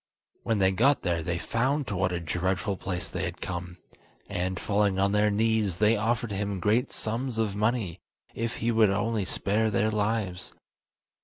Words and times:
When 0.41 0.57
they 0.57 0.71
got 0.71 1.03
there 1.03 1.21
they 1.21 1.37
found 1.37 1.85
to 1.85 1.95
what 1.95 2.11
a 2.11 2.19
dreadful 2.19 2.75
place 2.75 3.07
they 3.07 3.21
had 3.23 3.39
come, 3.39 3.77
and, 4.27 4.59
falling 4.59 4.97
on 4.97 5.11
their 5.11 5.29
knees, 5.29 5.77
they 5.77 5.95
offered 5.95 6.31
him 6.31 6.59
great 6.59 6.91
sums 6.91 7.37
of 7.37 7.55
money, 7.55 8.01
if 8.33 8.55
he 8.55 8.71
would 8.71 8.89
only 8.89 9.25
spare 9.25 9.69
their 9.69 9.91
lives. 9.91 10.53